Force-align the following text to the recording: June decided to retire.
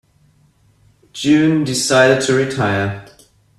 June 1.13 1.63
decided 1.63 2.21
to 2.23 2.33
retire. 2.33 3.05